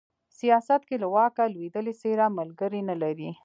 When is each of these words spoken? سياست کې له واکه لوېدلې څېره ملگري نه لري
سياست 0.39 0.81
کې 0.87 0.95
له 1.03 1.07
واکه 1.15 1.43
لوېدلې 1.53 1.93
څېره 2.01 2.27
ملگري 2.37 2.81
نه 2.89 2.95
لري 3.01 3.29